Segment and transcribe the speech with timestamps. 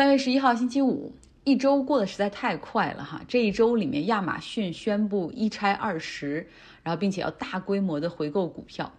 [0.00, 1.12] 三月十一号星期五，
[1.44, 3.20] 一周过得实在太快了哈！
[3.28, 6.48] 这一周里面，亚马逊宣布一拆二十，
[6.82, 8.90] 然后并且要大规模的回购股票。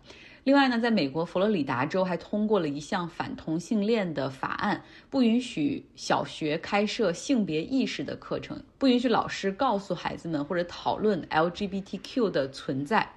[0.44, 13.12] 另外呢，在美国佛罗里达州还通过了一项反同性恋的法案，不允许小学开设性别意识的课程，不允许老师告诉孩子们或者讨论 LGBTQ 的存在。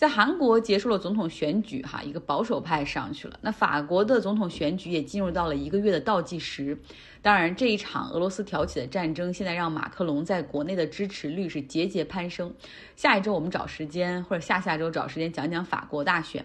[0.00, 3.38] 在韩国结束了总统选举，哈，一个保守派上去了。
[3.42, 6.74] 那法国的总统选举也进入到了一个月的倒计时。
[7.20, 12.50] 当然，这一场俄罗斯挑起的战争，现在让马克龙在国内的支持率是节节攀升。
[12.96, 16.42] 下一周我们找时间，或者下下周找时间讲讲法国大选。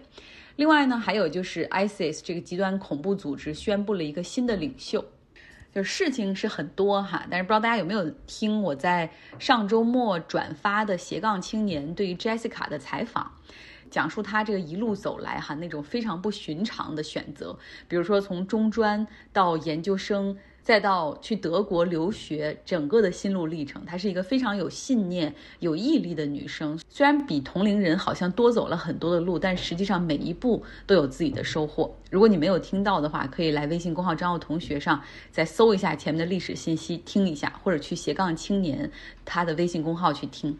[0.56, 5.02] 另外呢，还有就是 ISIS 这个极端恐怖组织宣布了一个新的领袖。
[5.76, 13.30] 就事情是很多哈，但是不知道大家有没有听我在上周末转发的斜杠青年对于 Jessica 的采访，
[13.90, 17.58] 讲述他这个一路走来哈那种非常不寻常的选择，
[17.88, 20.38] 比如说从中专到研究生。
[20.66, 26.76] 再到去德国留学，整个的心路历程，她是一个非常有信念、有毅力的女生。
[26.88, 31.96] 虽然比同龄人好像多走了很多的路，但实际上每一步都有自己的收获。
[32.10, 35.00] 如果你没有听到的话，可以来微信公号张奥同学上
[35.30, 38.90] 再搜一下前面的历史信息，听一下，或者去斜杠青年
[39.24, 40.58] 他的微信公号去听。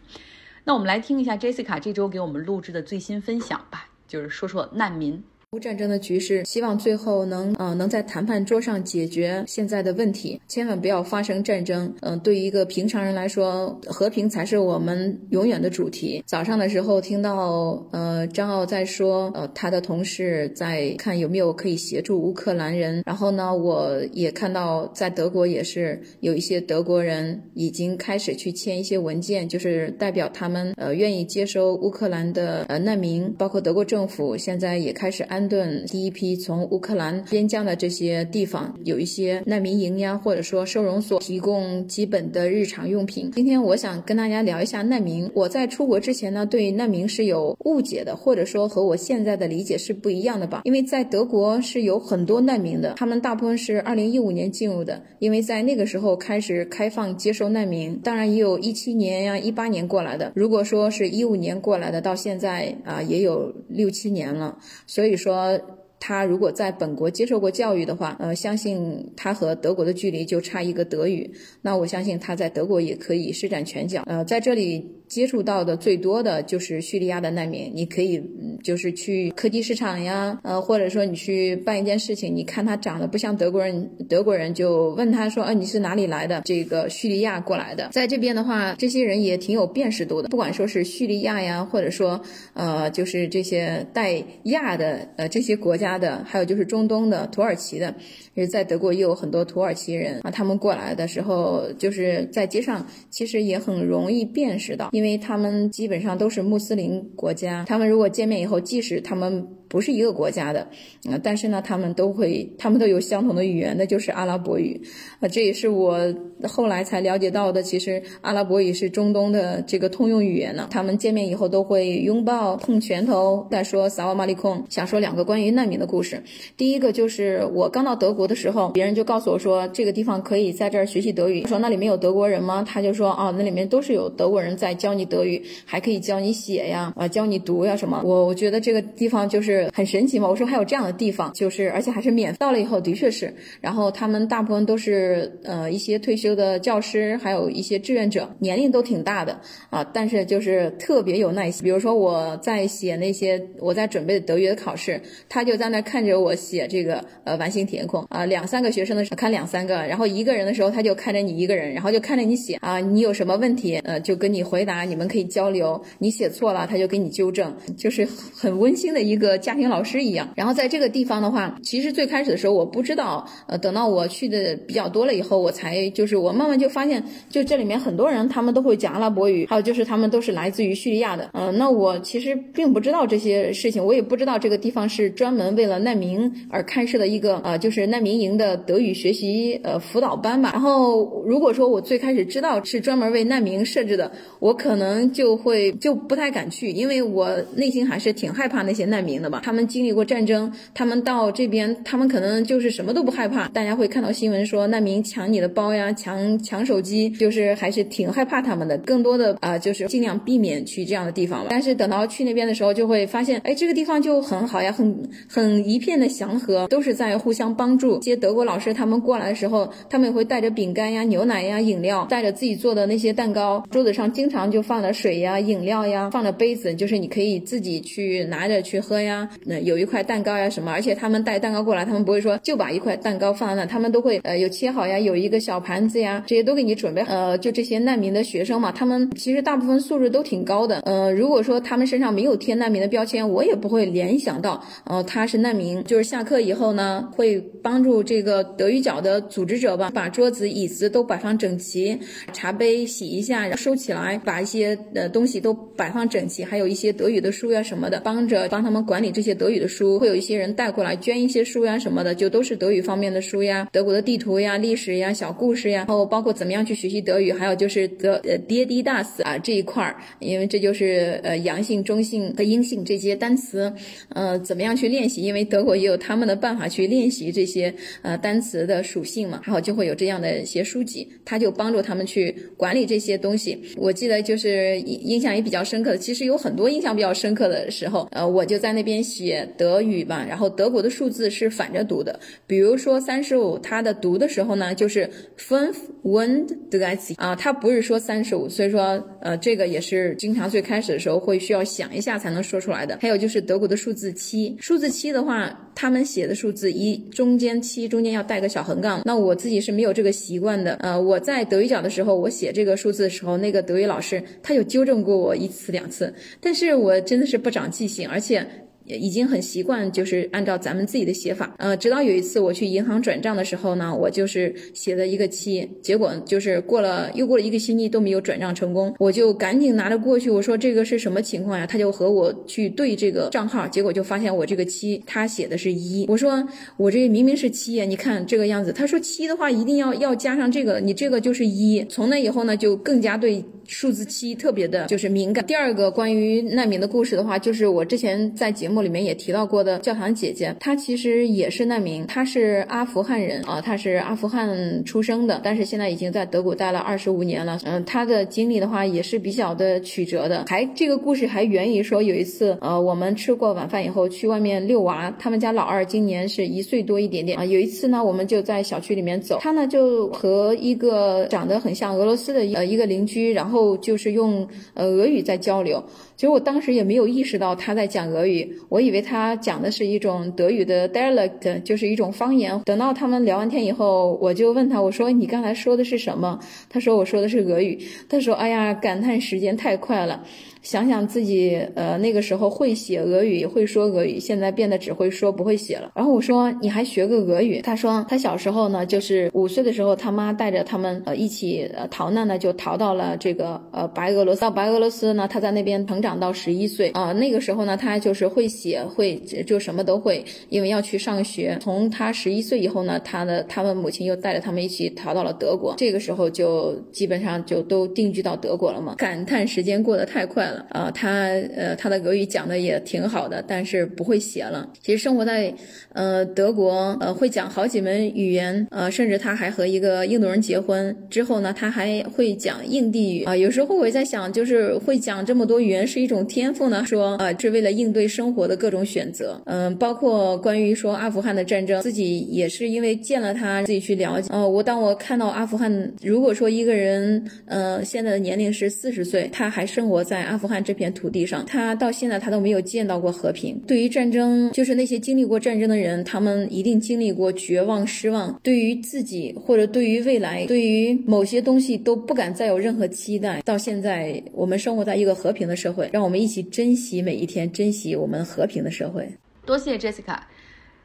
[0.63, 5.21] 那我们来听一下 Jessica 这周给我们录制的最新分享吧，就是说说难民。
[5.53, 11.95] 乌战争的局势，希望最后能呃能在谈判桌上解决现在的问题，千万不要发生战争。
[12.01, 16.21] 嗯，对于一个平常人来说，和平才是我们永远的主题。
[16.25, 23.01] 早上的时候听到呃张奥在说，呃他的同事在看有没有可以协助乌克兰人。
[23.05, 35.36] 然后呢，我也看到在德国也是有一些德国人已经开始去签一些文件，就是代表他们呃愿意接收乌克兰的呃难民，包括德国政府现在也开始安。
[35.37, 43.29] 安顿第一批从乌克兰边疆的这些地方，有一些难民营呀，或者说收容所，提供基本的日常用品。
[43.35, 45.29] 今天我想跟大家聊一下难民。
[45.35, 50.63] 我在出国之前呢，对难民是有误解的，或者说和我现在的理解是不一样的吧。
[50.63, 57.95] 因为在德国是有很多难民的，他们大部分是二零一五年进入的，因为在那个时候开始开放接收难民。
[57.99, 60.31] 当然也有一七年呀、一八年过来的。
[60.35, 64.57] 如果说是一五年过来的，到现在啊也有六七年了。
[64.87, 65.26] 所以说。
[65.27, 65.59] 说
[65.99, 71.29] 他如果在本国接受过教育的话，呃，相信他和德国的距离就差一个德语。
[71.61, 74.03] 那我相信他在德国也可以施展拳脚。
[74.05, 74.96] 呃，在这里。
[75.07, 78.21] 接触到的最多的就是叙利亚的难民，你可以
[78.63, 86.41] 就是去科技市场呀，呃，或者说你去办一件事情，你看他长得不像德国人，德国人就问他说，啊，你是哪里来的？
[86.43, 92.21] 这个叙利亚过来的，在这边的话，这些人也挺有辨识度的，不管说是叙利亚呀，或者说
[92.53, 97.95] 呃，就是这些带亚的呃这些国家的，还有就是中东的土耳其的，
[98.35, 104.89] 就是在德国也有很多土耳其人啊，他们过来的时候，就是在街上其实也很容易辨识到。
[104.97, 109.47] 因为他们基本上都是穆斯林国家，他们如果见面以后，即使他们。
[109.69, 110.61] 不是一个国家的，
[111.09, 114.81] 啊，但是呢，他们都会，他们都有相同的语言，那就是阿拉伯语，
[115.19, 115.99] 啊，这也是我
[116.43, 117.61] 后来才了解到的。
[117.61, 120.67] 其实阿拉伯语是中东的这个通用语言呢。
[120.71, 124.63] 他们见面以后都会拥抱、碰拳头，再说萨瓦马里控。
[124.69, 126.21] 想说两个关于难民的故事。
[126.55, 131.45] 第一个就是我刚到德国的时候，别人就告诉我说这个地方可以在这儿学习德语。
[131.45, 132.63] 说那里面有德国人吗？
[132.65, 138.01] 他就说啊，那里面都是有德国人在教你德语，还可以教你写呀，啊，教你读呀什么。
[138.05, 139.56] 我我觉得这个地方就是。
[139.73, 140.27] 很神奇嘛？
[140.27, 151.63] 我说还有这样的地方，就是而且还是免费到了以后的确是，然后他们大部分都是呃一些退休的教师，还有一些志愿者，年龄都挺大的啊，但是就是特别有耐心。
[151.63, 169.37] 比如说我在写那些我在准备德语的考试，他就在那看着我写这个呃完形填空啊，两三个学生的时候看两三个，然后一个人的时候他就看着你一个人，然后就看着你写啊，你有什么问题呃就跟你回答，你们可以交流，你写错了他就给你纠正，就是很温馨的一个。
[169.47, 190.49] 家庭老师一样，然后在这个地方的话，其实最开始的时候我不知道，呃，等到我去的比较多了以后，我才就是我慢慢就发现，就这里面很多人他们都会讲阿拉伯语，还有就是他们都是来自于叙利亚的，嗯，那我其实并不知道这些事情，我也不知道这个地方是专门为了难民而开设的一个呃，就是难民营的德语学习呃辅导班吧。
[190.51, 199.36] 然后如果说我最开始知道是专门为难民设置的，我可能就会就不太敢去，因为我内心还是挺害怕那些难民的吧。
[199.43, 203.47] 他们经历过战争，他们到这边，他们可能就是什么都不害怕。
[203.49, 208.77] 大家会看到新闻说难民抢你的包呀，抢抢手机，就是还是挺害怕他们的。
[208.79, 211.47] 更多的啊，就是尽量避免去这样的地方了。
[211.49, 218.01] 但是等到去那边的时候，就会发现，哎，这个地方就很好呀，很很一片的祥和，都是在互相帮助。
[218.01, 229.26] 些德国老师他们过来的时候，他们也会带着饼干呀、牛奶呀、饮料，带着自己做的那些蛋糕，桌子上经常就放了水呀、饮料呀，放了杯子，就是你可以自己去拿着去喝呀。
[229.43, 237.01] 那有一块蛋糕呀什么，而且他们带蛋糕过来，他们不会说就把一块蛋糕放在那，他们都会呃有切好呀，有一个小盘子呀，这些都给你准备。
[237.03, 240.79] 呃，就这些难民的学生嘛，他们其实大部分素质都挺高的。
[240.85, 245.83] 呃，如果说他们身上没有贴难民的标签，我也不会联想到，呃，他是难民。
[245.83, 251.97] 就是下课以后呢，会帮助这个德语角的组织者吧，把桌子椅子都摆放整齐，
[252.33, 259.97] 茶杯洗一下，然后收起来，把一些呃东西都摆放整齐，还有一些德语的书呀什么的，帮着帮他们管理这些德语的书。
[259.97, 273.73] 会有一些人带过来捐一些书呀什么的，就都是德语方面的书呀，德国的地图呀、历史呀、小故事呀，然后包括怎么样去学习德语，还有就是德呃爹地大死啊这一块儿，因为这就是呃阳性、中性和阴性这些单词，
[274.09, 275.23] 呃怎么样去练习？
[275.23, 277.73] 因为德国也有他们的办法去练习这些
[278.03, 283.57] 呃单词的属性嘛，然后就会有这样的一些书籍，他就帮助他们去管理这些东西。
[283.77, 302.97] 我记得就是印象也比较深刻的，其实有很多印象比较深刻的时候，呃，我就在那边写德语吧，然后德国的数字是反着读的，比如说三十五，它的读的时候呢，就是 fünf und dreißig 啊，它不是说三十五，所以说呃，这个也是经常最开始的时候会需要想一下才能说出来的。
[303.01, 310.73] 还有就是德国的数字七，数字七的话，他们写的数字一中间七中间要带个小横杠，那我自己是没有这个习惯的。
[310.81, 318.45] 呃，我在德语角的时候，我写这个数字的时候，那个德语老师他有纠正过我一次两次，但是我真的是不长记性，而且。
[318.87, 321.53] 已经很习惯，就是按照咱们自己的写法。
[321.57, 331.67] 呃，直到有一次我去银行转账的时候呢，我就是写了一个七，结果就是过了又过了一个星期都没有转账成功，我就赶紧拿着过去，我说这个是什么情况呀？
[331.67, 336.41] 他就和我去对这个账号，结果就发现我这个七他写的是一，我说
[336.77, 338.71] 我这明明是七呀，你看这个样子。
[338.71, 341.85] 他说七的话一定要要加上这个，你这个就是一。
[341.89, 345.45] 从那以后呢，就更加对数字七特别的就是敏感。
[345.45, 348.76] 第二个关于难民的故事的话，就是我之前在节目。
[348.81, 357.59] 里面也提到过的教堂姐姐，她其实也是难民，她是阿富汗人啊，她是阿富汗出生的，但是现在已经在德国待了二十五年了。
[357.63, 367.45] 嗯，她的经历的话也是比较的曲折的，还这个故事还源于说有一次，呃，我们吃过晚饭以后去外面遛娃，他们家老二今年是一岁多一点点啊。
[367.45, 375.83] 有一次呢，我们就在小区里面走，他呢就和一个长得很像俄罗斯的呃一个邻居，然后就是用呃俄语在交流。
[376.15, 382.59] 其实我当时也没有意识到他在讲俄语，我以为他讲的是一种德语的 dialect，就是一种方言。
[382.65, 386.39] 等到他们聊完天以后，我就问他，我说你刚才说的是什么？
[386.69, 387.79] 他说我说的是俄语。
[388.09, 390.23] 他说，哎呀，感叹时间太快了。
[390.67, 395.89] 想想自己，呃，那个时候会写俄语，会说俄语，现在变得只会说不会写了。
[395.95, 397.61] 然后我说你还学个俄语？
[397.61, 404.41] 他说他小时候呢，就是五岁的时候，他妈带着他们呃一起呃逃难呢，就逃到了这个呃白俄罗斯。
[404.41, 407.13] 到白俄罗斯呢，他在那边成长到十一岁啊。
[407.13, 409.15] 那个时候呢，他就是会写，会
[409.45, 411.57] 就什么都会，因为要去上学。
[411.61, 415.73] 从他十一岁以后呢，他的他们母亲又带着他们一起逃到了德国。
[415.77, 418.95] 这个时候就基本上就都定居到德国了嘛。
[418.95, 420.56] 感叹时间过得太快了。
[420.69, 421.09] 啊，他
[421.55, 424.69] 呃，他的俄语讲的也挺好的，但是不会写了。
[424.81, 425.53] 其实生活在
[425.93, 433.35] 呃德国，呃会讲好几门语言，呃，甚至他还和一个印度人结婚之后呢，他还会讲印地语啊。
[433.35, 439.41] 有时候我也在想，就是会讲这么多语言是一种天赋呢，说啊，是为了应对生活的各种选择。
[439.45, 444.29] 嗯，包括关于说阿富汗的战争，自己也是因为见了他，自己去了解。
[444.33, 450.46] 哦，我当我看到阿富汗，如果说一个人，呃，现在的年龄是四十岁，他还生活在阿富汗。
[450.47, 453.59] 汉这片土地上，他到现在他都没有见到过和平。
[453.67, 463.41] 对于战争，就是那些经历过战争的人，他们一定经历过绝望、失望，对于自己或者对于未来，对于某些东西都不敢再有任何期待。
[463.43, 469.07] 到现在，我们生活在一个和平的社会，让我们一起珍惜每一天，珍惜我们和平的社会。
[469.45, 470.17] 多谢 Jessica。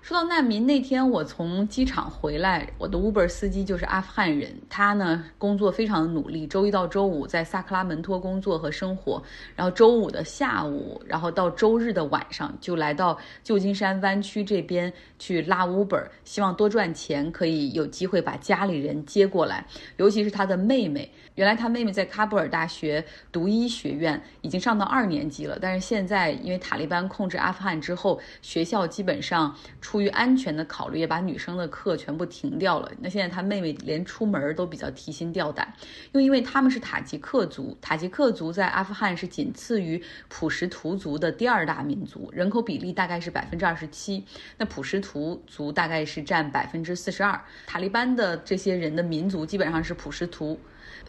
[0.03, 9.23] 说到难民，那天我从机场回来，我的 Uber 司机就是阿富汗人，他呢工作非常努力，周一到周五在萨克拉门托工作和生活，
[9.55, 19.65] 然后周五的下午，然后到周日的晚上就来到旧金山湾区这边去拉 Uber，希望多赚钱，可以有机会把家里人接过来，
[19.99, 21.09] 尤其是他的妹妹。
[21.37, 29.57] 原来他妹妹在喀布尔大学读医学院，已经上到二年级了，但是现在因为塔利班控制阿富汗之后，学校基本上。
[29.93, 32.91] 出于安全的考虑，也把女生的课全部停掉了。
[32.99, 35.71] 那现在她妹妹连出门都比较提心吊胆，
[36.13, 44.25] 又因为他们是塔吉克族，塔吉克族在阿富汗是仅次于普什图族的第二大民族，人口比例大概是百分之二十七。
[44.57, 47.39] 那普什图族大概是占百分之四十二。
[47.67, 50.59] 塔利班的这些人的民族基本上是普什图，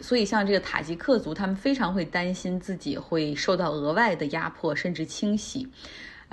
[0.02, 5.70] 所以像这个塔吉克族，他们非常会担心自己会受到额外的压迫，甚至清洗。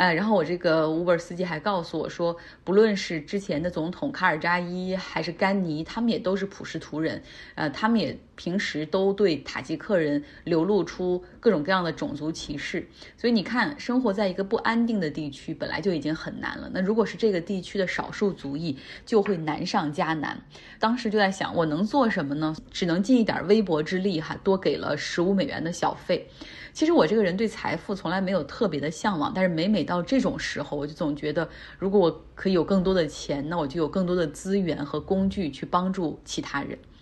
[0.00, 7.23] 哎，然后我这个 Uber 司机还告诉我说，不论是之前的总统卡尔扎伊还是甘尼，他们也都是普什图人，
[7.54, 12.88] 呃，他们也平时都对塔吉克人流露出各种各样的种族歧视。
[13.18, 16.70] 所以你看，生活在一个不安定的地区，本来就已经很难了。
[16.73, 20.42] 那如果是这个地区的少数族裔，就会难上加难。
[20.78, 22.56] 当时就在想，我能做什么呢？
[22.70, 26.26] 只能尽一点微薄之力，哈，多给了十五美元的小费。
[26.73, 31.47] 其实我这个人对财富从来没有特别的向往，但是每每到这种时候，我就总觉得，
[31.78, 36.78] 如果我可以有更多的钱，那我就有更多的资源和工具去帮助其他人。